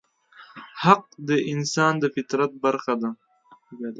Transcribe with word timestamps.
حق 0.83 1.03
د 1.29 1.31
انسان 1.53 1.93
د 1.99 2.05
فطرت 2.15 2.51
برخه 2.63 2.93
ده. 3.01 3.09